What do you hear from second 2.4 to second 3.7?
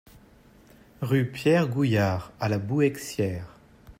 La Bouëxière